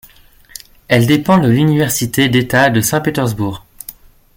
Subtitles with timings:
[0.87, 3.63] Elle dépend de l'université d'État de Saint-Pétersbourg.